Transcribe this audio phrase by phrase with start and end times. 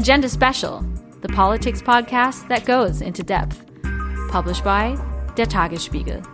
[0.00, 0.80] Agenda Special,
[1.20, 3.62] the politics podcast that goes into depth.
[4.30, 4.94] Published by
[5.36, 6.24] Der Tagesspiegel.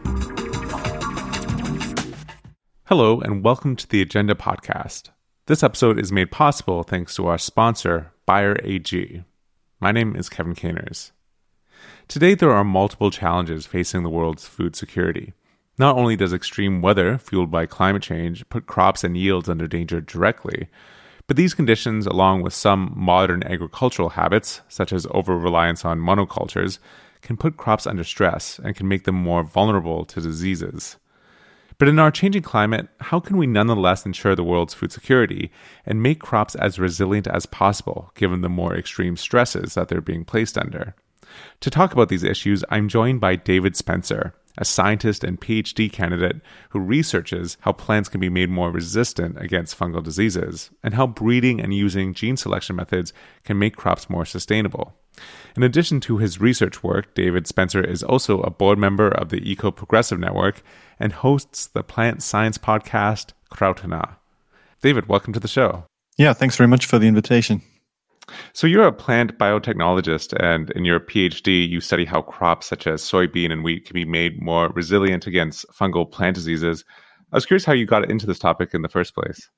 [2.85, 5.11] Hello, and welcome to the Agenda Podcast.
[5.47, 9.25] This episode is made possible thanks to our sponsor, Bayer AG.
[9.81, 11.11] My name is Kevin Caners.
[12.07, 15.33] Today, there are multiple challenges facing the world's food security.
[15.77, 20.01] Not only does extreme weather fueled by climate change put crops and yields under danger
[20.01, 20.69] directly,
[21.27, 26.79] but these conditions, along with some modern agricultural habits, such as over reliance on monocultures,
[27.21, 30.97] can put crops under stress and can make them more vulnerable to diseases.
[31.79, 35.51] But in our changing climate, how can we nonetheless ensure the world's food security
[35.85, 40.25] and make crops as resilient as possible given the more extreme stresses that they're being
[40.25, 40.95] placed under?
[41.61, 46.41] To talk about these issues, I'm joined by David Spencer, a scientist and PhD candidate
[46.71, 51.61] who researches how plants can be made more resistant against fungal diseases and how breeding
[51.61, 53.13] and using gene selection methods
[53.45, 54.95] can make crops more sustainable.
[55.57, 59.51] In addition to his research work, David Spencer is also a board member of the
[59.51, 60.63] Eco Progressive Network
[61.01, 64.17] and hosts the plant science podcast Krautena.
[64.83, 65.85] David, welcome to the show.
[66.19, 67.63] Yeah, thanks very much for the invitation.
[68.53, 73.03] So you're a plant biotechnologist, and in your PhD, you study how crops such as
[73.03, 76.85] soybean and wheat can be made more resilient against fungal plant diseases.
[77.33, 79.49] I was curious how you got into this topic in the first place.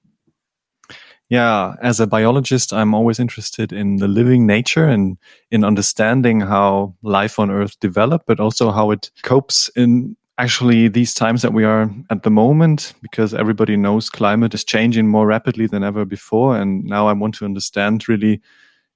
[1.31, 5.19] Yeah, as a biologist, I'm always interested in the living nature and
[5.51, 11.13] in understanding how life on Earth developed, but also how it copes in actually these
[11.13, 15.67] times that we are at the moment, because everybody knows climate is changing more rapidly
[15.67, 16.57] than ever before.
[16.57, 18.41] And now I want to understand really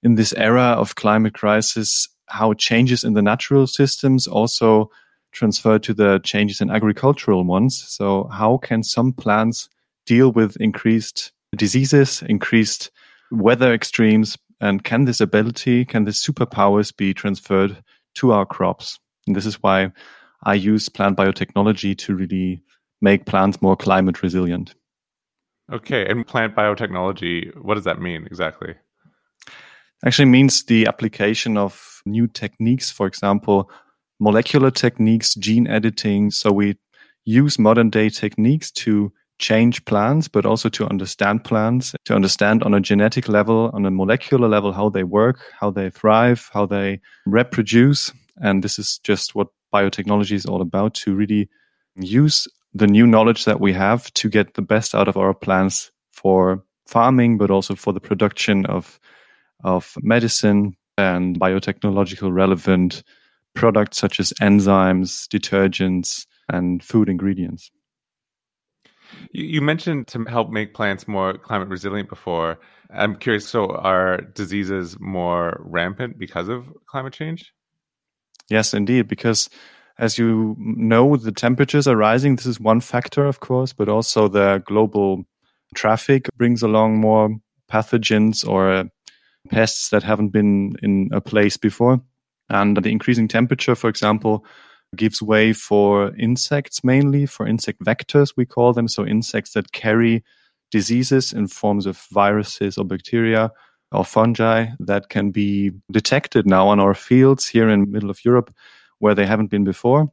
[0.03, 4.91] in this era of climate crisis, how changes in the natural systems also
[5.33, 7.83] transfer to the changes in agricultural ones.
[7.89, 9.69] So how can some plants
[10.07, 12.91] deal with increased diseases, increased
[13.31, 17.83] weather extremes, and can this ability, can this superpowers be transferred
[18.15, 18.99] to our crops?
[19.27, 19.91] And this is why
[20.43, 22.63] I use plant biotechnology to really
[23.01, 24.75] make plants more climate resilient.
[25.73, 28.75] Okay, and plant biotechnology, what does that mean exactly?
[30.05, 33.71] Actually means the application of new techniques, for example,
[34.19, 36.31] molecular techniques, gene editing.
[36.31, 36.77] So we
[37.25, 42.75] use modern day techniques to change plants, but also to understand plants, to understand on
[42.75, 47.01] a genetic level, on a molecular level, how they work, how they thrive, how they
[47.27, 48.13] reproduce.
[48.37, 51.49] And this is just what biotechnology is all about to really
[51.97, 55.91] use the new knowledge that we have to get the best out of our plants
[56.11, 58.99] for farming, but also for the production of,
[59.65, 63.03] of medicine and biotechnological relevant
[63.55, 67.71] products such as enzymes, detergents, and food ingredients.
[69.33, 72.59] You mentioned to help make plants more climate resilient before.
[72.95, 77.53] I'm curious, so are diseases more rampant because of climate change?
[78.53, 79.49] Yes, indeed, because
[79.99, 82.37] as you know, the temperatures are rising.
[82.37, 85.25] This is one factor, of course, but also the global
[85.75, 87.31] traffic brings along more
[87.71, 88.85] pathogens or uh,
[89.49, 92.03] pests that haven't been in a place before.
[92.51, 94.45] And the increasing temperature, for example,
[94.97, 98.87] gives way for insects mainly, for insect vectors, we call them.
[98.87, 100.23] So insects that carry
[100.71, 103.51] diseases in forms of viruses or bacteria
[103.93, 108.53] or fungi that can be detected now on our fields here in middle of Europe
[108.99, 110.13] where they haven't been before.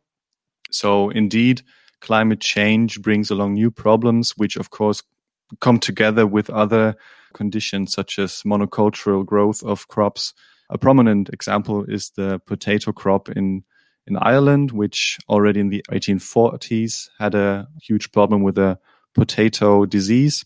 [0.72, 1.62] So indeed,
[2.02, 5.04] climate change brings along new problems, which of course
[5.62, 6.96] come together with other
[7.34, 10.34] conditions such as monocultural growth of crops.
[10.70, 13.64] A prominent example is the potato crop in
[14.10, 18.80] in Ireland, which already in the 1840s had a huge problem with a
[19.14, 20.44] potato disease.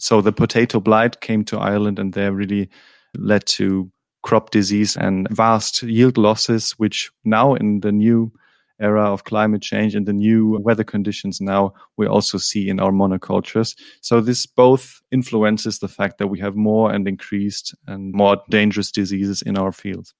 [0.00, 2.68] So the potato blight came to Ireland and there really
[3.16, 3.90] led to
[4.22, 8.32] crop disease and vast yield losses, which now in the new
[8.80, 12.92] era of climate change and the new weather conditions now we also see in our
[12.92, 13.76] monocultures.
[14.00, 18.90] So this both influences the fact that we have more and increased and more dangerous
[18.90, 20.14] diseases in our fields.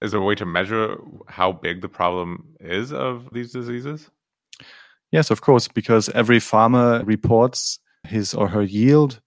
[0.00, 4.10] Is there a way to measure how big the problem is of these diseases?
[5.10, 9.20] Yes, of course, because every farmer reports his or her yield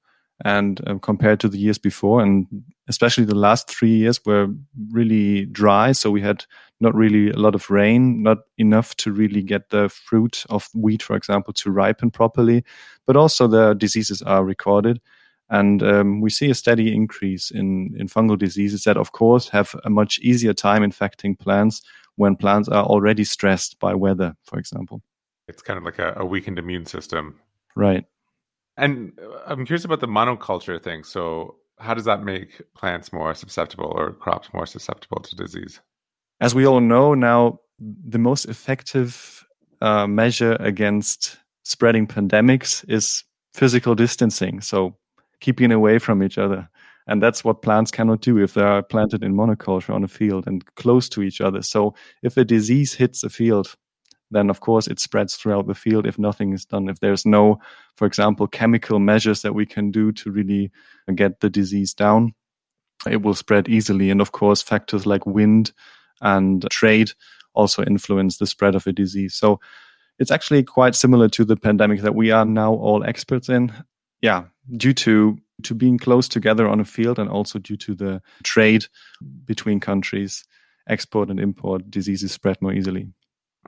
[0.44, 2.46] and um, compared to the years before and
[2.90, 4.48] especially the last three years were
[4.92, 6.46] really dry so we had
[6.82, 11.02] not really a lot of rain not enough to really get the fruit of wheat
[11.02, 12.64] for example to ripen properly
[13.06, 15.00] but also the diseases are recorded
[15.50, 19.76] and um, we see a steady increase in, in fungal diseases that, of course, have
[19.84, 21.82] a much easier time infecting plants
[22.16, 25.02] when plants are already stressed by weather, for example.
[25.48, 27.40] It's kind of like a, a weakened immune system.
[27.76, 28.06] Right.
[28.78, 31.04] And uh, I'm curious about the monoculture thing.
[31.04, 35.82] So how does that make plants more susceptible or crops more susceptible to disease?
[36.42, 39.46] As we all know now, the most effective
[39.82, 43.24] uh, measure against spreading pandemics is
[43.54, 44.62] physical distancing.
[44.62, 44.98] So
[45.40, 46.70] keeping away from each other.
[47.08, 50.48] And that's what plants cannot do if they are planted in monoculture on a field
[50.48, 51.62] and close to each other.
[51.62, 51.94] So
[52.24, 53.76] if a disease hits a field,
[54.36, 56.90] then of course it spreads throughout the field if nothing is done.
[56.90, 57.60] If there's no,
[57.96, 60.72] for example, chemical measures that we can do to really
[61.16, 62.34] get the disease down,
[63.10, 64.10] it will spread easily.
[64.10, 65.72] And of course, factors like wind
[66.22, 67.12] and trade
[67.54, 69.36] also influence the spread of a disease.
[69.36, 69.60] So
[70.20, 73.72] it's actually quite similar to the pandemic that we are now all experts in.
[74.22, 74.46] Yeah,
[74.78, 78.86] due to to being close together on a field and also due to the trade
[79.46, 80.44] between countries,
[80.90, 83.08] export and import, diseases spread more easily.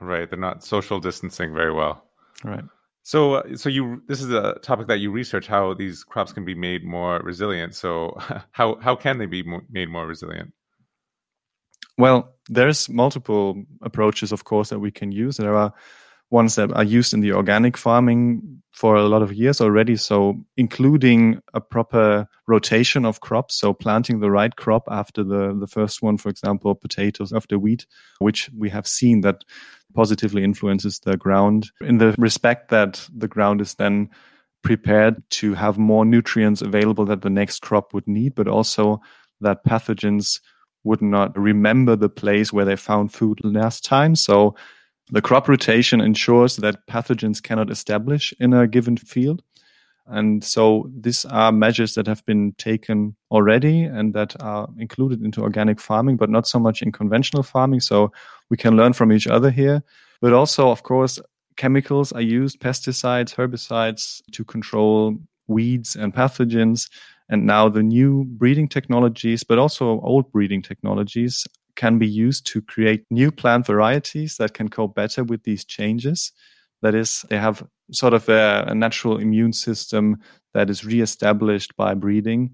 [0.00, 2.04] Right, they're not social distancing very well.
[2.44, 2.64] Right.
[3.02, 6.44] So, uh, so you this is a topic that you research how these crops can
[6.44, 7.74] be made more resilient.
[7.74, 8.16] So,
[8.52, 10.52] how how can they be made more resilient?
[11.96, 15.36] Well, there's multiple approaches, of course, that we can use.
[15.36, 15.72] There are
[16.30, 19.96] ones that are used in the organic farming for a lot of years already.
[19.96, 23.54] So, including a proper rotation of crops.
[23.54, 27.86] So, planting the right crop after the, the first one, for example, potatoes after wheat,
[28.18, 29.44] which we have seen that
[29.94, 34.10] positively influences the ground in the respect that the ground is then
[34.62, 39.00] prepared to have more nutrients available that the next crop would need, but also
[39.40, 40.40] that pathogens
[40.84, 44.14] would not remember the place where they found food last time.
[44.14, 44.54] So
[45.10, 49.42] the crop rotation ensures that pathogens cannot establish in a given field.
[50.06, 55.42] And so these are measures that have been taken already and that are included into
[55.42, 57.80] organic farming, but not so much in conventional farming.
[57.80, 58.10] So
[58.48, 59.82] we can learn from each other here.
[60.20, 61.20] But also, of course,
[61.56, 66.88] chemicals are used, pesticides, herbicides to control weeds and pathogens.
[67.28, 71.46] And now the new breeding technologies, but also old breeding technologies
[71.78, 76.32] can be used to create new plant varieties that can cope better with these changes.
[76.82, 80.16] That is, they have sort of a, a natural immune system
[80.54, 82.50] that is reestablished by breeding.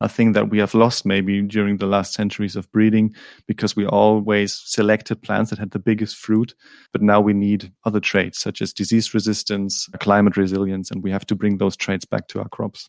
[0.00, 3.14] A thing that we have lost maybe during the last centuries of breeding
[3.48, 6.54] because we always selected plants that had the biggest fruit.
[6.92, 11.26] But now we need other traits such as disease resistance, climate resilience, and we have
[11.26, 12.88] to bring those traits back to our crops.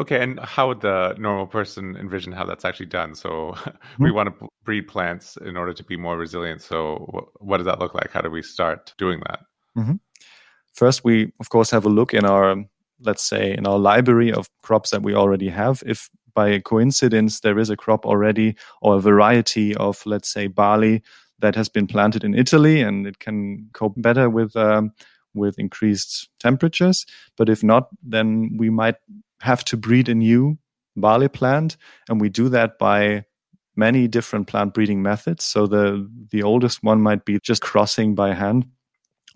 [0.00, 3.14] Okay, and how would the normal person envision how that's actually done?
[3.14, 4.02] So mm-hmm.
[4.02, 6.62] we want to breed plants in order to be more resilient.
[6.62, 8.10] So what does that look like?
[8.10, 9.40] How do we start doing that?
[9.76, 9.96] Mm-hmm.
[10.72, 12.64] First, we of course have a look in our,
[13.00, 15.82] let's say, in our library of crops that we already have.
[15.84, 21.02] If by coincidence there is a crop already or a variety of, let's say, barley
[21.40, 24.92] that has been planted in Italy and it can cope better with um,
[25.34, 27.04] with increased temperatures.
[27.36, 28.96] But if not, then we might
[29.40, 30.58] have to breed a new
[30.96, 31.76] barley plant,
[32.08, 33.24] and we do that by
[33.76, 35.44] many different plant breeding methods.
[35.44, 38.66] So the the oldest one might be just crossing by hand,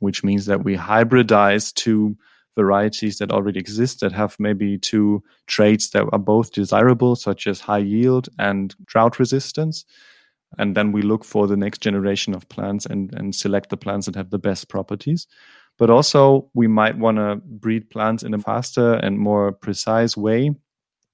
[0.00, 2.16] which means that we hybridize two
[2.56, 7.60] varieties that already exist that have maybe two traits that are both desirable, such as
[7.60, 9.84] high yield and drought resistance.
[10.56, 14.06] And then we look for the next generation of plants and, and select the plants
[14.06, 15.26] that have the best properties.
[15.78, 20.54] But also, we might want to breed plants in a faster and more precise way.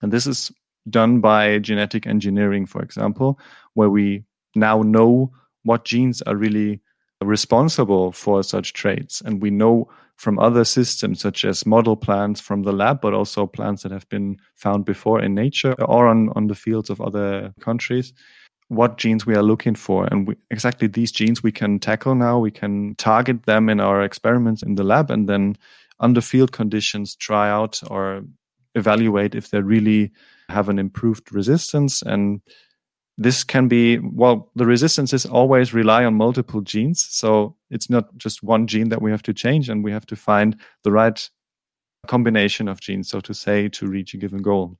[0.03, 0.53] And this is
[0.89, 3.39] done by genetic engineering, for example,
[3.75, 5.33] where we now know
[5.63, 6.81] what genes are really
[7.23, 9.21] responsible for such traits.
[9.21, 13.47] And we know from other systems, such as model plants from the lab, but also
[13.47, 17.55] plants that have been found before in nature or on, on the fields of other
[17.61, 18.13] countries,
[18.71, 20.07] what genes we are looking for.
[20.07, 22.39] And we, exactly these genes we can tackle now.
[22.39, 25.57] We can target them in our experiments in the lab and then
[25.99, 28.23] under field conditions try out or
[28.77, 30.13] evaluate if they really
[30.49, 32.01] have an improved resistance.
[32.01, 32.43] And
[33.19, 37.03] this can be, well, the resistances always rely on multiple genes.
[37.11, 40.17] So it's not just one gene that we have to change and we have to
[40.17, 41.29] find the right
[42.07, 44.79] combination of genes, so to say, to reach a given goal.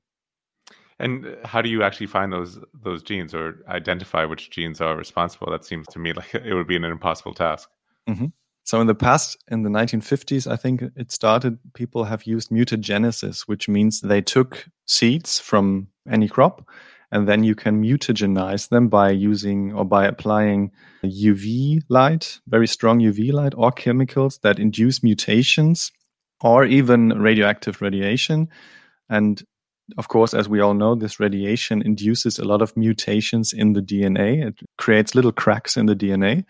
[1.01, 5.51] And how do you actually find those those genes or identify which genes are responsible?
[5.51, 7.69] That seems to me like it would be an impossible task.
[8.07, 8.27] Mm-hmm.
[8.63, 11.57] So in the past, in the 1950s, I think it started.
[11.73, 16.69] People have used mutagenesis, which means they took seeds from any crop,
[17.11, 20.71] and then you can mutagenize them by using or by applying
[21.03, 25.91] UV light, very strong UV light, or chemicals that induce mutations,
[26.39, 28.47] or even radioactive radiation.
[29.09, 29.43] And
[29.97, 33.81] of course, as we all know, this radiation induces a lot of mutations in the
[33.81, 34.45] DNA.
[34.47, 36.45] It creates little cracks in the DNA,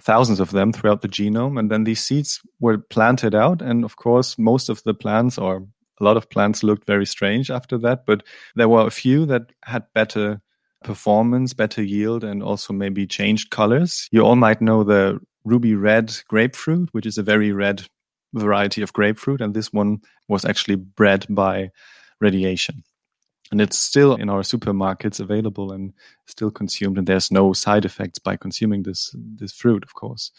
[0.00, 1.58] thousands of them throughout the genome.
[1.58, 3.62] And then these seeds were planted out.
[3.62, 5.66] And of course, most of the plants, or
[6.00, 8.22] a lot of plants looked very strange after that, but
[8.56, 10.40] there were a few that had better
[10.82, 14.08] performance, better yield, and also maybe changed colors.
[14.10, 17.84] You all might know the ruby red grapefruit, which is a very red
[18.34, 19.40] variety of grapefruit.
[19.40, 21.70] And this one was actually bred by
[22.22, 22.82] radiation.
[23.50, 25.92] And it's still in our supermarkets available and
[26.26, 26.96] still consumed.
[26.96, 30.30] And there's no side effects by consuming this, this fruit, of course.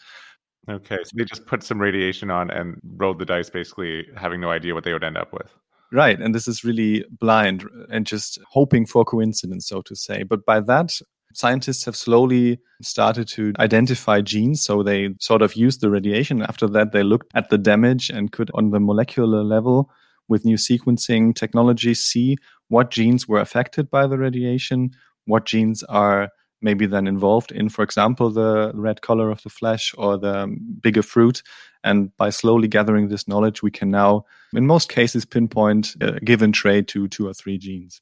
[0.68, 0.96] Okay.
[1.04, 4.74] So they just put some radiation on and rolled the dice, basically having no idea
[4.74, 5.54] what they would end up with.
[5.92, 6.18] Right.
[6.18, 10.24] And this is really blind and just hoping for coincidence, so to say.
[10.24, 10.98] But by that,
[11.34, 14.64] scientists have slowly started to identify genes.
[14.64, 16.42] So they sort of used the radiation.
[16.42, 19.88] After that, they looked at the damage and could, on the molecular level,
[20.28, 22.36] with new sequencing technology, see
[22.68, 24.90] what genes were affected by the radiation,
[25.26, 26.30] what genes are
[26.62, 31.02] maybe then involved in, for example, the red color of the flesh or the bigger
[31.02, 31.42] fruit.
[31.84, 36.52] And by slowly gathering this knowledge, we can now, in most cases, pinpoint a given
[36.52, 38.00] trait to two or three genes.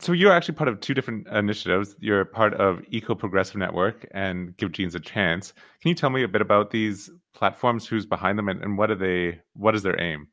[0.00, 1.96] So you're actually part of two different initiatives.
[1.98, 5.52] You're part of Eco Progressive Network and Give Genes a Chance.
[5.80, 8.90] Can you tell me a bit about these platforms, who's behind them, and, and what
[8.90, 9.40] are they?
[9.54, 10.28] What is their aim?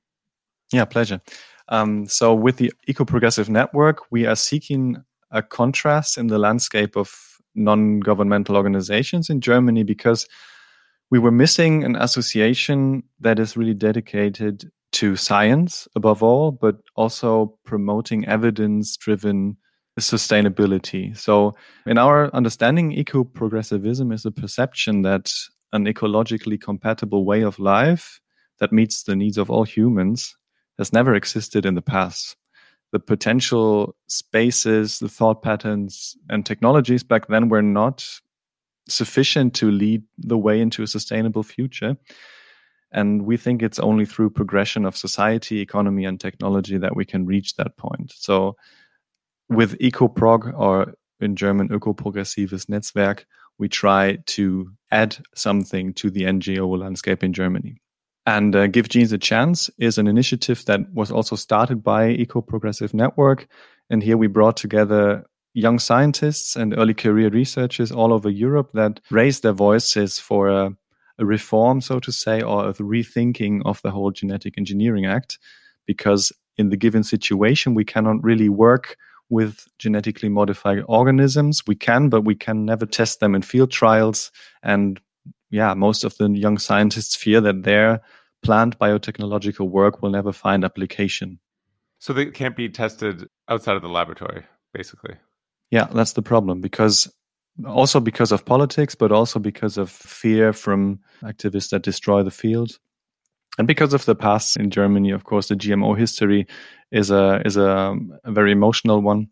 [0.72, 1.22] Yeah, pleasure.
[1.70, 6.96] Um, so with the Eco Progressive Network, we are seeking a contrast in the landscape
[6.96, 7.12] of
[7.56, 10.28] non-governmental organizations in Germany because
[11.10, 17.58] we were missing an association that is really dedicated to science above all, but also
[17.66, 19.58] promoting evidence driven
[20.00, 21.16] sustainability.
[21.18, 25.32] So, in our understanding, eco progressivism is a perception that
[25.74, 28.20] an ecologically compatible way of life
[28.60, 30.38] that meets the needs of all humans
[30.78, 32.38] has never existed in the past.
[32.92, 38.08] The potential spaces, the thought patterns, and technologies back then were not
[38.88, 41.98] sufficient to lead the way into a sustainable future.
[42.96, 47.26] And we think it's only through progression of society, economy, and technology that we can
[47.26, 48.14] reach that point.
[48.16, 48.56] So
[49.50, 53.26] with EcoProg, or in German Ökoprogressives Netzwerk,
[53.58, 57.82] we try to add something to the NGO landscape in Germany.
[58.26, 62.42] And uh, Give Genes a Chance is an initiative that was also started by Eco
[62.42, 63.48] Progressive Network.
[63.90, 69.02] And here we brought together young scientists and early career researchers all over Europe that
[69.12, 70.76] raised their voices for a
[71.20, 75.40] a reform, so to say, or a rethinking of the whole Genetic Engineering Act,
[75.86, 78.98] because in the given situation, we cannot really work
[79.30, 81.64] with genetically modified organisms.
[81.66, 84.32] We can, but we can never test them in field trials.
[84.62, 85.00] And
[85.50, 88.02] yeah, most of the young scientists fear that their
[88.44, 91.40] plant biotechnological work will never find application.
[92.00, 94.44] So they can't be tested outside of the laboratory,
[94.74, 95.16] basically.
[95.72, 97.12] Yeah, that's the problem because
[97.66, 102.78] also because of politics, but also because of fear from activists that destroy the field.
[103.58, 106.46] And because of the past in Germany, of course, the GMO history
[106.92, 107.96] is a is a,
[108.26, 109.30] a very emotional one.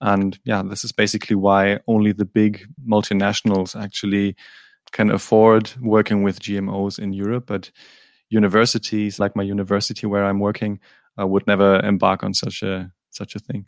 [0.00, 4.36] And yeah, this is basically why only the big multinationals actually
[4.90, 7.46] can afford working with GMOs in Europe.
[7.46, 7.70] But
[8.28, 10.80] universities like my university where I'm working
[11.18, 13.66] uh, would never embark on such a such a thing.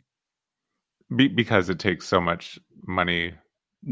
[1.15, 3.35] Be- because it takes so much money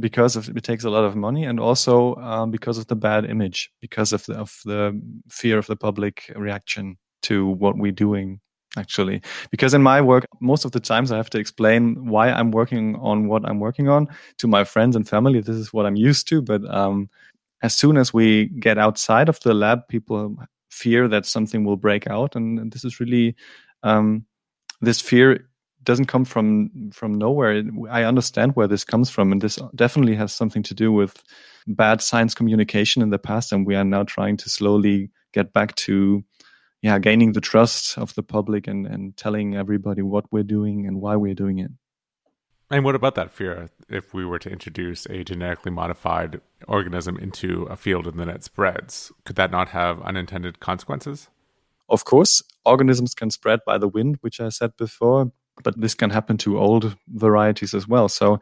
[0.00, 3.24] because of, it takes a lot of money and also um, because of the bad
[3.24, 8.40] image because of the, of the fear of the public reaction to what we're doing
[8.76, 9.20] actually.
[9.50, 12.96] Because in my work most of the times i have to explain why i'm working
[12.96, 14.08] on what i'm working on
[14.38, 15.40] to my friends and family.
[15.40, 17.10] This is what i'm used to but um,
[17.62, 20.36] as soon as we get outside of the lab people
[20.70, 23.36] fear that something will break out and, this is really
[23.82, 24.24] um,
[24.80, 25.48] this fear
[25.84, 27.62] doesn't come from from nowhere.
[27.90, 31.22] I understand where this comes from, and this definitely has something to do with
[31.66, 35.74] bad science communication in the past, and we are now trying to slowly get back
[35.76, 36.24] to
[36.82, 41.00] yeah gaining the trust of the public and and telling everybody what we're doing and
[41.00, 41.70] why we're doing it.
[42.70, 43.68] And what about that fear?
[43.90, 48.42] If we were to introduce a genetically modified organism into a field and then it
[48.44, 51.28] spreads, could that not have unintended consequences?
[51.90, 55.32] Of course, organisms can spread by the wind, which I said before
[55.62, 58.08] but this can happen to old varieties as well.
[58.08, 58.40] So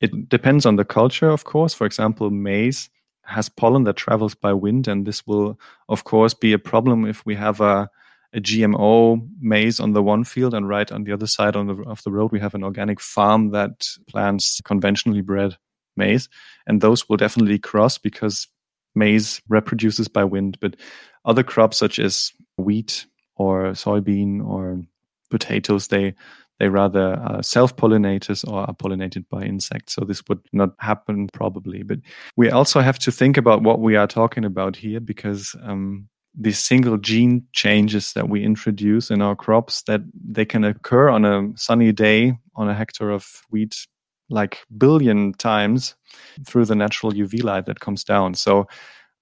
[0.00, 1.74] it depends on the culture, of course.
[1.74, 2.90] For example, maize
[3.24, 7.24] has pollen that travels by wind, and this will, of course, be a problem if
[7.24, 7.88] we have a,
[8.32, 11.74] a GMO maize on the one field and right on the other side on the,
[11.84, 15.56] of the road we have an organic farm that plants conventionally bred
[15.96, 16.28] maize,
[16.66, 18.48] and those will definitely cross because
[18.94, 20.58] maize reproduces by wind.
[20.60, 20.76] But
[21.24, 24.82] other crops such as wheat or soybean or
[25.30, 26.14] potatoes, they
[26.58, 29.94] they rather are self pollinators or are pollinated by insects.
[29.94, 31.82] So this would not happen probably.
[31.82, 31.98] But
[32.36, 36.58] we also have to think about what we are talking about here because um, these
[36.58, 41.48] single gene changes that we introduce in our crops that they can occur on a
[41.56, 43.86] sunny day on a hectare of wheat
[44.30, 45.94] like billion times
[46.46, 48.34] through the natural UV light that comes down.
[48.34, 48.66] So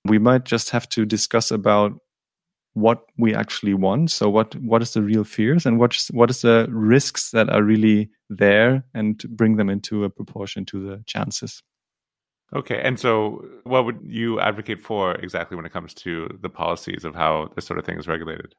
[0.04, 1.92] we might just have to discuss about
[2.74, 4.10] what we actually want.
[4.10, 7.62] So what what is the real fears and what what is the risks that are
[7.62, 11.62] really there and bring them into a proportion to the chances.
[12.54, 17.04] Okay, and so what would you advocate for exactly when it comes to the policies
[17.04, 18.54] of how this sort of thing is regulated?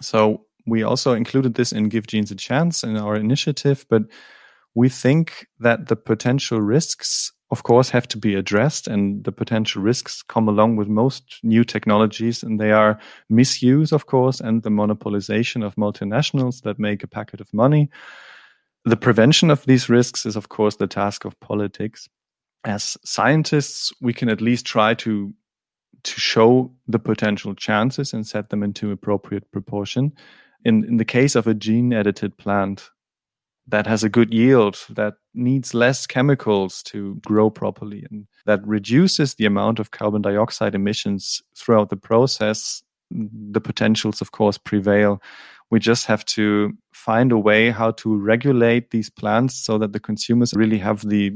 [0.00, 4.02] So we also included this in Give Genes a Chance in our initiative, but
[4.74, 9.80] we think that the potential risks, of course, have to be addressed, and the potential
[9.80, 12.98] risks come along with most new technologies, and they are
[13.28, 17.88] misuse, of course, and the monopolization of multinationals that make a packet of money.
[18.84, 22.08] The prevention of these risks is, of course, the task of politics.
[22.64, 25.32] As scientists, we can at least try to
[26.02, 30.12] to show the potential chances and set them into appropriate proportion.
[30.64, 32.90] In in the case of a gene edited plant,
[33.68, 39.34] that has a good yield, that needs less chemicals to grow properly, and that reduces
[39.34, 45.20] the amount of carbon dioxide emissions throughout the process, the potentials, of course, prevail.
[45.70, 50.00] We just have to find a way how to regulate these plants so that the
[50.00, 51.32] consumers really have the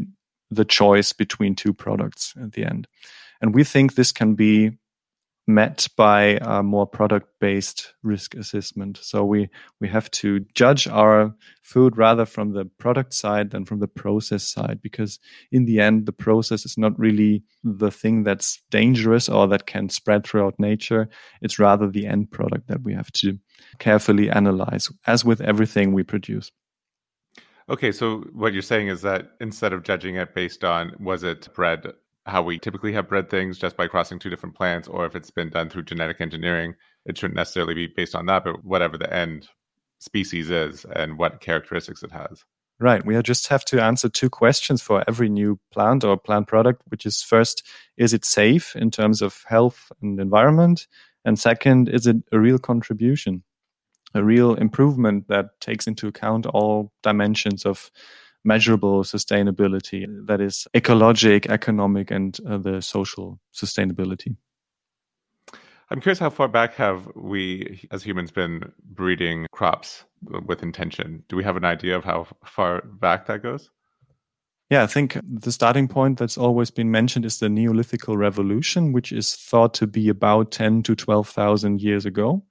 [0.53, 2.89] the choice between two products at the end.
[3.41, 4.73] And we think this can be
[5.55, 8.99] met by a more product based risk assessment.
[9.03, 9.49] So we,
[9.81, 14.43] we have to judge our food rather from the product side than from the process
[14.43, 15.19] side, because
[15.53, 19.89] in the end, the process is not really the thing that's dangerous or that can
[19.89, 21.09] spread throughout nature.
[21.43, 23.39] It's rather the end product that we have to
[23.79, 26.51] carefully analyze, as with everything we produce.
[27.69, 31.49] Okay, so what you're saying is that instead of judging it based on was it
[31.55, 31.93] bred
[32.31, 35.31] how we typically have bred things just by crossing two different plants, or if it's
[35.31, 39.13] been done through genetic engineering, it shouldn't necessarily be based on that, but whatever the
[39.13, 39.49] end
[39.99, 42.45] species is and what characteristics it has.
[42.79, 43.05] Right.
[43.05, 47.05] We just have to answer two questions for every new plant or plant product, which
[47.05, 47.63] is first,
[47.99, 50.87] is it safe in terms of health and environment?
[51.23, 53.43] And second, is it a real contribution,
[54.15, 57.91] a real improvement that takes into account all dimensions of
[58.45, 64.37] measurable sustainability that is ecologic, economic, and uh, the social sustainability.
[65.91, 71.25] I'm curious how far back have we as humans been breeding crops with intention?
[71.29, 73.71] Do we have an idea of how far back that goes?
[74.71, 79.11] Yeah, I think the starting point that's always been mentioned is the Neolithic Revolution, which
[79.11, 82.45] is thought to be about 10 to 12,000 years ago.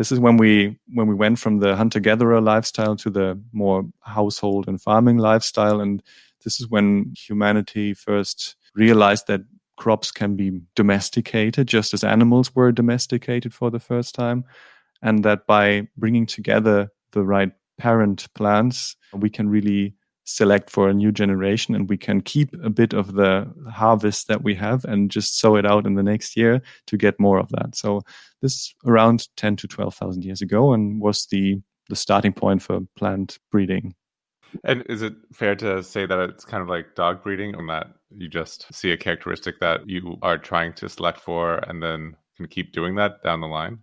[0.00, 3.84] This is when we when we went from the hunter gatherer lifestyle to the more
[4.00, 6.02] household and farming lifestyle, and
[6.42, 9.42] this is when humanity first realized that
[9.76, 14.42] crops can be domesticated just as animals were domesticated for the first time,
[15.02, 19.94] and that by bringing together the right parent plants, we can really
[20.30, 24.42] select for a new generation and we can keep a bit of the harvest that
[24.42, 27.48] we have and just sow it out in the next year to get more of
[27.50, 27.74] that.
[27.74, 28.02] So
[28.42, 33.38] this around 10 to 12,000 years ago and was the the starting point for plant
[33.50, 33.94] breeding.
[34.64, 37.88] And is it fair to say that it's kind of like dog breeding and that
[38.16, 42.48] you just see a characteristic that you are trying to select for and then can
[42.48, 43.78] keep doing that down the line?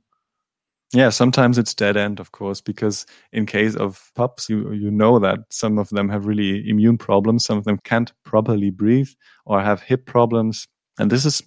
[0.93, 5.19] Yeah, sometimes it's dead end, of course, because in case of pups, you you know
[5.19, 9.09] that some of them have really immune problems, some of them can't properly breathe
[9.45, 10.65] or have hip problems,
[10.97, 11.41] and this is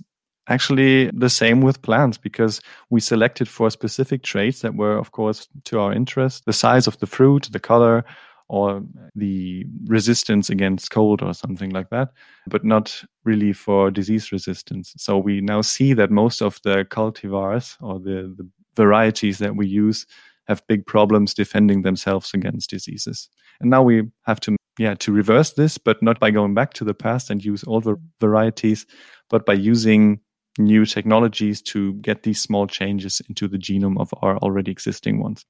[0.49, 5.49] actually the same with plants because we selected for specific traits that were, of course,
[5.65, 8.05] to our interest: the size of the fruit, the color,
[8.49, 8.83] or
[9.15, 12.11] the resistance against cold or something like that,
[12.47, 14.93] but not really for disease resistance.
[14.99, 19.67] So we now see that most of the cultivars or the, the varieties that we
[19.67, 20.07] use
[20.47, 23.29] have big problems defending themselves against diseases.
[23.61, 26.85] And now we have to yeah to reverse this, but not by going back to
[26.85, 28.87] the past and use all the varieties,
[29.29, 30.21] but by using
[30.59, 35.45] new technologies to get these small changes into the genome of our already existing ones.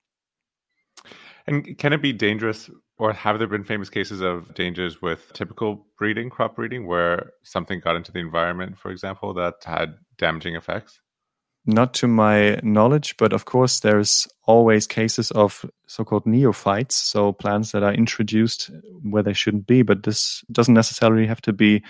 [1.47, 5.87] And can it be dangerous, or have there been famous cases of dangers with typical
[5.99, 11.01] breeding, crop breeding, where something got into the environment, for example, that had damaging effects?
[11.67, 17.33] Not to my knowledge, but of course, there's always cases of so called neophytes, so
[17.33, 18.71] plants that are introduced
[19.03, 21.83] where they shouldn't be, but this doesn't necessarily have to be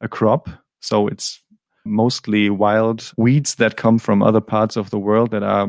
[0.00, 0.48] a crop.
[0.80, 1.42] So it's
[1.84, 5.68] mostly wild weeds that come from other parts of the world that are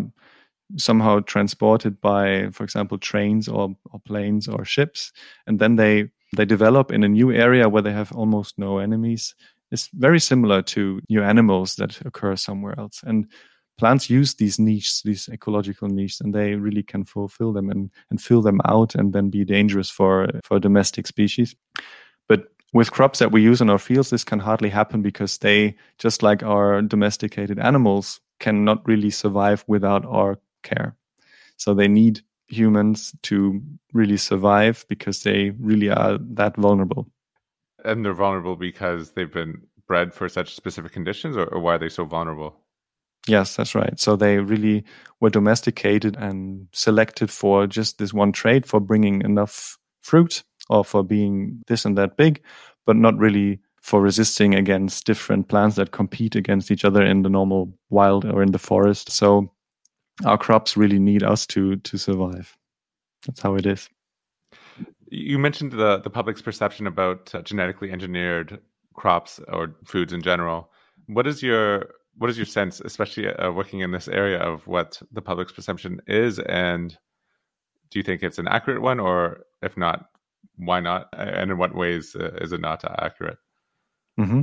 [0.77, 5.11] somehow transported by, for example, trains or, or planes or ships.
[5.47, 9.35] And then they, they develop in a new area where they have almost no enemies.
[9.71, 13.01] It's very similar to new animals that occur somewhere else.
[13.05, 13.27] And
[13.77, 18.21] plants use these niches, these ecological niches, and they really can fulfill them and, and
[18.21, 21.55] fill them out and then be dangerous for, for domestic species.
[22.27, 25.75] But with crops that we use in our fields, this can hardly happen because they,
[25.97, 30.95] just like our domesticated animals, cannot really survive without our care.
[31.57, 33.61] So they need humans to
[33.93, 37.07] really survive because they really are that vulnerable.
[37.85, 41.79] And they're vulnerable because they've been bred for such specific conditions, or, or why are
[41.79, 42.55] they so vulnerable?
[43.27, 43.99] Yes, that's right.
[43.99, 44.83] So they really
[45.19, 51.03] were domesticated and selected for just this one trait for bringing enough fruit or for
[51.03, 52.41] being this and that big,
[52.85, 57.29] but not really for resisting against different plants that compete against each other in the
[57.29, 59.11] normal wild or in the forest.
[59.11, 59.51] So
[60.25, 62.57] our crops really need us to to survive.
[63.25, 63.89] That's how it is.
[65.11, 68.59] You mentioned the the public's perception about uh, genetically engineered
[68.93, 70.71] crops or foods in general.
[71.07, 75.01] What is your what is your sense, especially uh, working in this area, of what
[75.11, 76.97] the public's perception is, and
[77.89, 80.09] do you think it's an accurate one, or if not,
[80.57, 83.37] why not, and in what ways uh, is it not accurate?
[84.19, 84.41] Mm-hmm.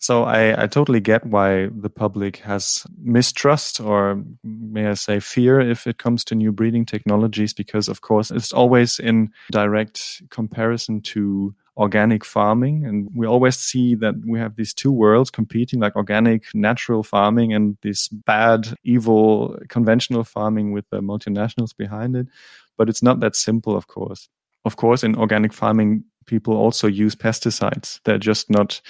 [0.00, 5.60] So I, I totally get why the public has mistrust or may I say fear
[5.60, 11.02] if it comes to new breeding technologies, because of course it's always in direct comparison
[11.02, 12.86] to organic farming.
[12.86, 17.52] And we always see that we have these two worlds competing, like organic, natural farming
[17.52, 22.26] and this bad, evil, conventional farming with the multinationals behind it.
[22.78, 24.30] But it's not that simple, of course.
[24.64, 28.00] Of course, in organic farming, people also use pesticides.
[28.04, 28.80] They're just not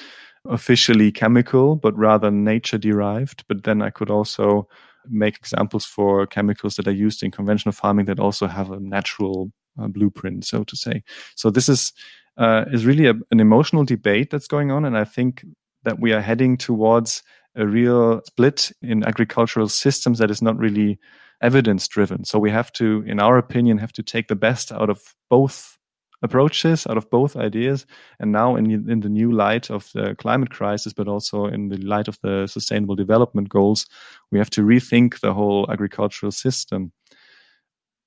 [0.48, 3.44] officially chemical, but rather nature derived.
[3.48, 4.68] But then I could also
[5.08, 9.50] make examples for chemicals that are used in conventional farming that also have a natural
[9.80, 11.02] uh, blueprint, so to say.
[11.36, 11.92] So this is
[12.36, 15.44] uh, is really a, an emotional debate that's going on, and I think
[15.84, 17.22] that we are heading towards
[17.56, 20.98] a real split in agricultural systems that is not really
[21.42, 22.24] evidence driven.
[22.24, 25.78] So we have to, in our opinion, have to take the best out of both
[26.22, 27.86] approaches out of both ideas.
[28.18, 31.78] And now, in, in the new light of the climate crisis, but also in the
[31.78, 33.86] light of the sustainable development goals,
[34.30, 36.92] we have to rethink the whole agricultural system.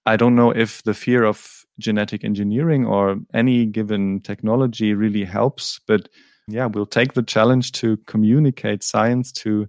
[0.06, 5.80] I don't know if the fear of genetic engineering or any given technology really helps,
[5.88, 6.10] but
[6.47, 9.67] yeah, we'll take the challenge to communicate science to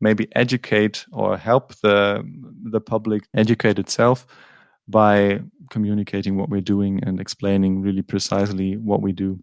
[0.00, 2.22] maybe educate or help the
[2.64, 4.26] the public educate itself
[4.90, 9.38] by communicating what we're doing and explaining really precisely what we do.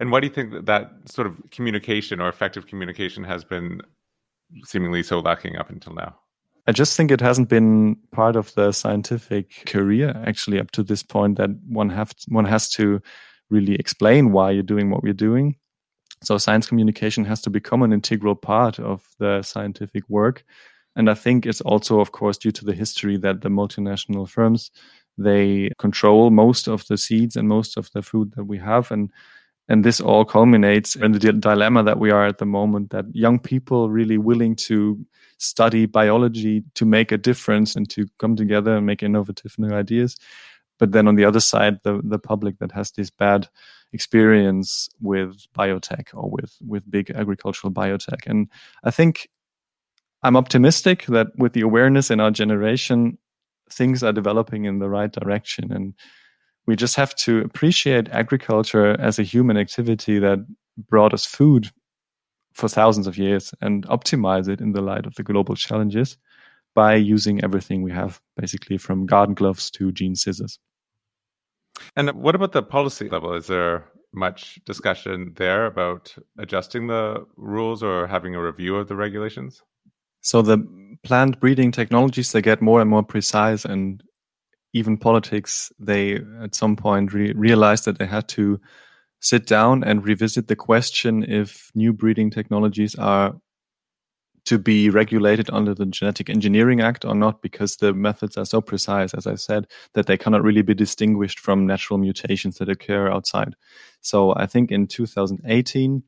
[0.00, 3.80] And why do you think that, that sort of communication or effective communication has been
[4.64, 6.16] seemingly so lacking up until now?
[6.66, 11.02] I just think it hasn't been part of the scientific career actually up to this
[11.02, 13.00] point that one have one has to
[13.48, 15.56] really explain why you're doing what we're doing.
[16.22, 20.44] So science communication has to become an integral part of the scientific work
[20.98, 24.70] and I think it's also, of course, due to the history that the multinational firms
[25.16, 29.10] they control most of the seeds and most of the food that we have, and
[29.68, 33.38] and this all culminates in the dilemma that we are at the moment that young
[33.38, 34.98] people really willing to
[35.38, 40.16] study biology to make a difference and to come together and make innovative new ideas.
[40.78, 43.48] But then on the other side the the public that has this bad
[43.92, 48.26] experience with biotech or with with big agricultural biotech.
[48.26, 48.48] And
[48.84, 49.28] i think
[50.22, 53.18] I'm optimistic that with the awareness in our generation,
[53.70, 55.72] things are developing in the right direction.
[55.72, 55.94] And
[56.66, 60.38] we just have to appreciate agriculture as a human activity that
[60.88, 61.70] brought us food
[62.52, 66.16] for thousands of years and optimize it in the light of the global challenges
[66.74, 70.58] by using everything we have, basically from garden gloves to gene scissors.
[71.96, 73.34] And what about the policy level?
[73.34, 78.96] Is there much discussion there about adjusting the rules or having a review of the
[78.96, 79.62] regulations?
[80.28, 80.58] So the
[81.04, 84.02] plant breeding technologies they get more and more precise, and
[84.74, 88.60] even politics they at some point re- realized that they had to
[89.20, 93.36] sit down and revisit the question if new breeding technologies are
[94.44, 98.60] to be regulated under the Genetic Engineering Act or not, because the methods are so
[98.60, 103.10] precise, as I said, that they cannot really be distinguished from natural mutations that occur
[103.10, 103.56] outside.
[104.02, 106.02] So I think in 2018,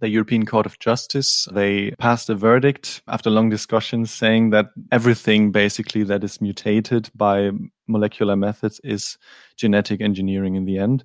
[0.00, 5.52] the European Court of Justice, they passed a verdict after long discussions saying that everything
[5.52, 7.50] basically that is mutated by
[7.86, 9.16] molecular methods is
[9.56, 11.04] genetic engineering in the end.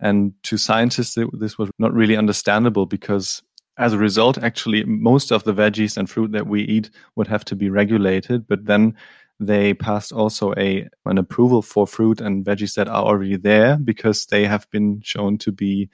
[0.00, 3.42] And to scientists, this was not really understandable because
[3.76, 7.44] as a result, actually, most of the veggies and fruit that we eat would have
[7.46, 8.46] to be regulated.
[8.46, 8.94] But then
[9.40, 14.26] they passed also a an approval for fruit and veggies that are already there because
[14.26, 15.90] they have been shown to be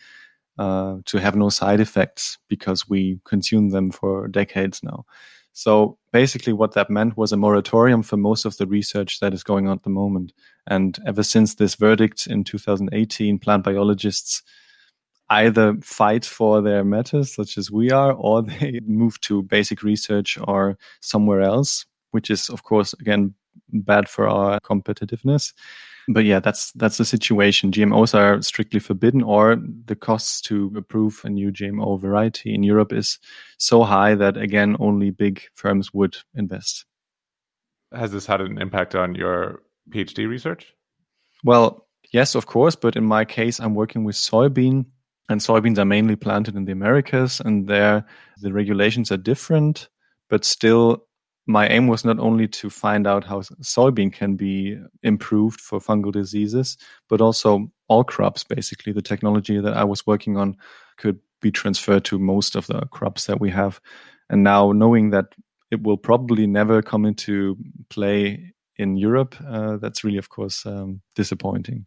[0.59, 5.05] uh, to have no side effects because we consume them for decades now.
[5.53, 9.43] So basically, what that meant was a moratorium for most of the research that is
[9.43, 10.33] going on at the moment.
[10.67, 14.43] And ever since this verdict in 2018, plant biologists
[15.29, 20.39] either fight for their matters, such as we are, or they move to basic research
[20.45, 23.35] or somewhere else, which is, of course, again,
[23.73, 25.53] bad for our competitiveness.
[26.09, 27.73] But yeah, that's that's the situation.
[27.73, 32.93] GMOs are strictly forbidden, or the costs to approve a new GMO variety in Europe
[32.93, 33.19] is
[33.59, 36.85] so high that again, only big firms would invest.
[37.93, 40.73] Has this had an impact on your PhD research?
[41.45, 42.77] Well, yes, of course.
[42.77, 44.87] But in my case, I'm working with soybean,
[45.29, 48.05] and soybeans are mainly planted in the Americas, and there
[48.41, 49.89] the regulations are different.
[50.29, 51.05] But still,
[51.51, 56.13] my aim was not only to find out how soybean can be improved for fungal
[56.13, 56.77] diseases,
[57.09, 58.45] but also all crops.
[58.45, 60.57] Basically, the technology that I was working on
[60.97, 63.81] could be transferred to most of the crops that we have.
[64.29, 65.35] And now, knowing that
[65.71, 67.57] it will probably never come into
[67.89, 71.87] play in Europe, uh, that's really, of course, um, disappointing.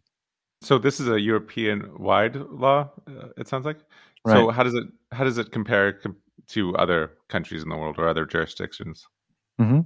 [0.62, 2.90] So this is a European-wide law.
[3.06, 3.78] Uh, it sounds like.
[4.24, 4.34] Right.
[4.34, 6.16] So how does it how does it compare com-
[6.48, 9.06] to other countries in the world or other jurisdictions?
[9.60, 9.80] Mm-hmm.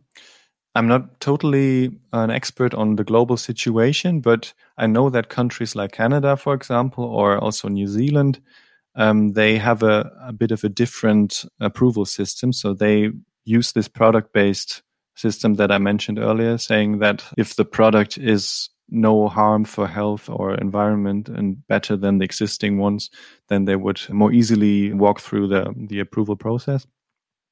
[0.74, 5.92] I'm not totally an expert on the global situation, but I know that countries like
[5.92, 8.40] Canada, for example, or also New Zealand,
[8.94, 12.52] um, they have a, a, bit of a different approval system.
[12.52, 13.10] So they
[13.44, 14.82] use this product based
[15.16, 20.28] system that I mentioned earlier, saying that if the product is no harm for health
[20.28, 23.10] or environment and better than the existing ones,
[23.48, 26.86] then they would more easily walk through the, the approval process.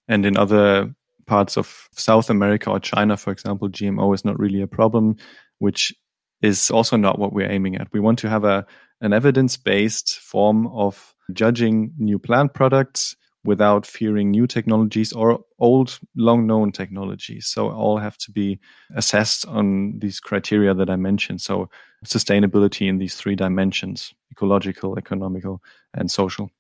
[0.09, 0.95] And in other
[1.27, 5.17] parts of South America or China, for example, GMO is not really a problem,
[5.59, 5.95] which
[6.43, 7.89] is also not what we're aiming at.
[7.93, 8.67] We want to have a
[9.01, 15.99] an evidence based form of judging new plant products without fearing new technologies or old,
[16.17, 17.47] long known technologies.
[17.47, 18.59] So all have to be
[18.95, 21.41] assessed on these criteria that I mentioned.
[21.41, 21.71] So
[22.05, 25.63] sustainability in these three dimensions ecological, economical,
[25.95, 26.51] and social.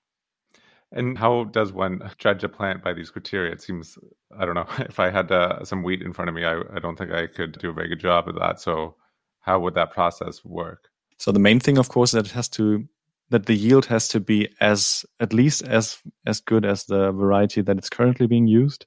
[0.92, 3.52] And how does one judge a plant by these criteria?
[3.52, 3.98] It seems,
[4.38, 6.78] I don't know, if I had uh, some wheat in front of me, I, I
[6.80, 8.60] don't think I could do a very good job of that.
[8.60, 8.96] So,
[9.40, 10.88] how would that process work?
[11.18, 12.88] So, the main thing, of course, that it has to
[13.30, 17.60] that the yield has to be as at least as as good as the variety
[17.60, 18.86] that it's currently being used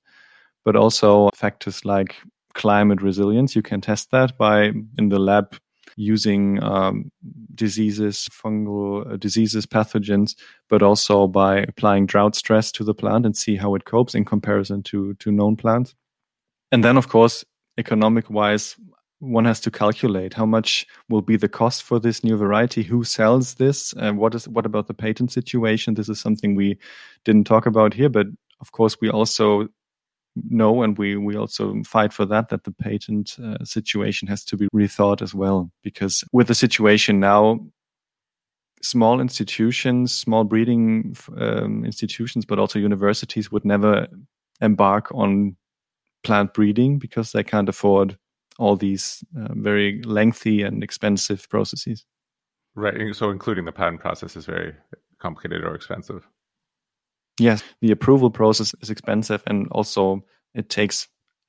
[0.65, 2.15] but also factors like
[2.53, 5.55] climate resilience you can test that by in the lab
[5.99, 7.11] using um,
[7.53, 10.33] diseases, fungal uh, diseases, pathogens,
[10.69, 14.23] but also by applying drought stress to the plant and see how it copes in
[14.23, 15.93] comparison to to known plants.
[16.71, 17.43] And then, of course,
[17.77, 18.77] economic wise,
[19.19, 23.03] one has to calculate how much will be the cost for this new variety, who
[23.03, 25.95] sells this, and what is what about the patent situation?
[25.95, 26.77] This is something we
[27.25, 28.27] didn't talk about here, but
[28.61, 29.67] of course, we also
[30.49, 34.57] know and we we also fight for that that the patent uh, situation has to
[34.57, 35.71] be rethought as well.
[35.83, 37.59] Because with the situation now
[38.81, 44.07] small institutions small breeding um, institutions but also universities would never
[44.61, 45.55] embark on
[46.23, 48.17] plant breeding because they can't afford
[48.57, 52.05] all these uh, very lengthy and expensive processes.
[52.75, 54.73] Right so including the patent process is very
[55.19, 56.27] complicated or expensive
[57.39, 60.21] Yes, the approval process is expensive and also
[60.53, 61.07] it takes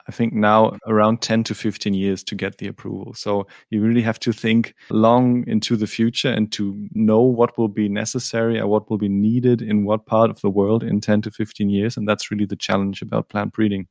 [0.09, 3.14] I think now around 10 to 15 years to get the approval.
[3.14, 7.68] So you really have to think long into the future and to know what will
[7.68, 11.22] be necessary or what will be needed in what part of the world in 10
[11.22, 11.96] to 15 years.
[11.96, 13.87] And that's really the challenge about plant breeding.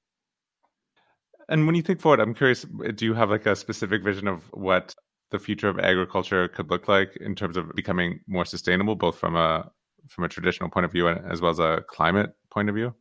[1.48, 4.44] And when you think forward, I'm curious, do you have like a specific vision of
[4.52, 4.96] what
[5.32, 9.36] the future of agriculture could look like in terms of becoming more sustainable, both from
[9.36, 9.72] a
[10.10, 12.94] from a traditional point of view as well as a climate point of view?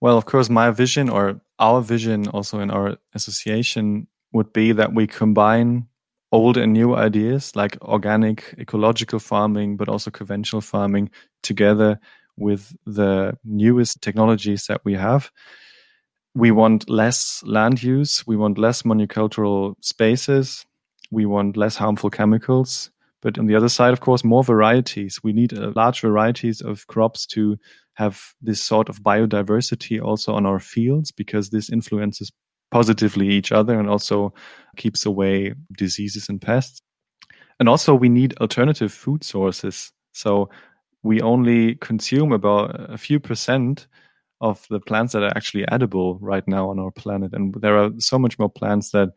[0.00, 4.94] Well, of course, my vision or our vision also in our association would be that
[4.94, 5.86] we combine
[6.32, 11.10] old and new ideas like organic, ecological farming, but also conventional farming
[11.42, 11.98] together
[12.36, 15.30] with the newest technologies that we have.
[16.34, 18.26] We want less land use.
[18.26, 20.64] We want less monocultural spaces.
[21.10, 22.90] We want less harmful chemicals.
[23.22, 25.20] But on the other side, of course, more varieties.
[25.22, 27.58] We need uh, large varieties of crops to
[27.94, 32.32] have this sort of biodiversity also on our fields because this influences
[32.70, 34.32] positively each other and also
[34.76, 36.80] keeps away diseases and pests.
[37.58, 39.92] And also, we need alternative food sources.
[40.12, 40.48] So
[41.02, 43.86] we only consume about a few percent
[44.40, 47.34] of the plants that are actually edible right now on our planet.
[47.34, 49.10] And there are so much more plants that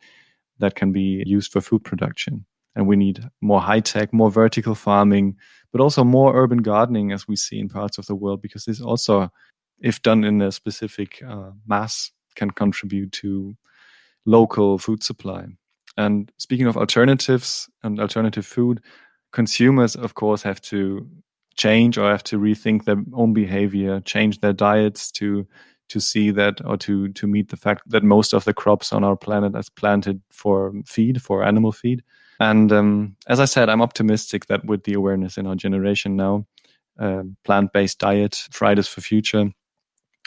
[0.60, 4.76] that can be used for food production and we need more high tech, more vertical
[4.76, 5.36] farming,
[5.72, 8.82] but also more urban gardening as we see in parts of the world, because this
[8.82, 9.30] also
[9.84, 13.56] if done in a specific uh, mass, can contribute to
[14.26, 15.46] local food supply.
[15.98, 18.82] And speaking of alternatives and alternative food,
[19.32, 21.08] consumers, of course, have to
[21.56, 25.48] change or have to rethink their own behavior, change their diets to
[25.90, 29.04] to see that or to to meet the fact that most of the crops on
[29.04, 32.02] our planet is planted for feed, for animal feed.
[32.44, 36.46] And um, as I said, I'm optimistic that with the awareness in our generation now,
[37.00, 39.50] uh, plant-based diet, Fridays for Future,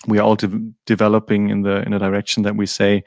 [0.09, 3.05] we are all de- developing in the in a direction that we say,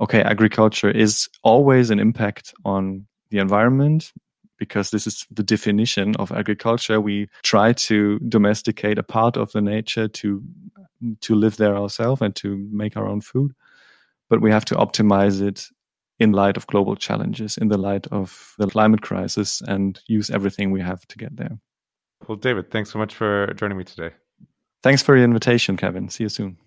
[0.00, 4.12] okay, agriculture is always an impact on the environment
[4.58, 7.00] because this is the definition of agriculture.
[7.00, 10.42] We try to domesticate a part of the nature to
[11.20, 13.52] to live there ourselves and to make our own food,
[14.28, 15.68] but we have to optimize it
[16.20, 20.70] in light of global challenges, in the light of the climate crisis, and use everything
[20.70, 21.58] we have to get there.
[22.28, 24.10] Well, David, thanks so much for joining me today.
[24.82, 26.08] Thanks for your invitation, Kevin.
[26.10, 26.58] See you soon.